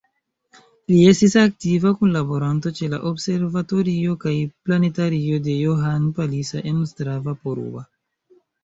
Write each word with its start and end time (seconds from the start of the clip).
Li 0.91 0.95
estis 1.09 1.35
aktiva 1.41 1.91
kunlaboranto 1.99 2.73
ĉe 2.81 2.89
la 2.95 3.01
Observatorio 3.11 4.17
kaj 4.27 4.35
planetario 4.69 5.45
de 5.51 5.61
Johann 5.63 6.13
Palisa 6.19 6.69
en 6.73 6.85
Ostrava-Poruba. 6.89 7.89